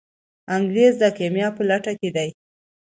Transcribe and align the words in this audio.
انګریز 0.55 0.93
د 0.99 1.03
کیمیا 1.17 1.47
په 1.57 1.61
لټه 1.69 1.93
کې 1.99 2.09
دی. 2.15 2.29